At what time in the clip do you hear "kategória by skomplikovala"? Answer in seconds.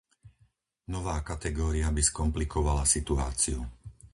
1.29-2.83